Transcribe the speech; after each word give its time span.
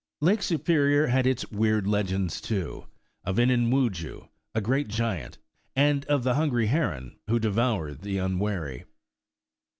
Lake 0.19 0.41
Superior 0.41 1.05
had 1.05 1.27
its 1.27 1.51
weird 1.51 1.85
legends, 1.85 2.41
too, 2.41 2.87
of 3.23 3.35
Inini 3.35 3.69
Wudjoo, 3.69 4.29
a 4.55 4.59
great 4.59 4.87
giant, 4.87 5.37
and 5.75 6.05
of 6.05 6.23
the 6.23 6.33
hungry 6.33 6.65
heron 6.65 7.19
who 7.27 7.37
devoured 7.37 8.01
the 8.01 8.17
unwary. 8.17 8.85